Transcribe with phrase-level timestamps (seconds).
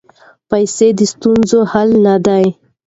[0.49, 2.45] پیسې د ستونزو حل نه دی.